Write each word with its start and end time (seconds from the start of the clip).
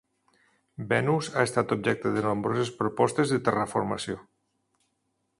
Venus 0.93 1.27
ha 1.33 1.43
estat 1.49 1.75
objecte 1.75 2.13
de 2.15 2.23
nombroses 2.27 2.71
propostes 2.79 3.35
de 3.35 3.39
terraformació. 3.49 4.17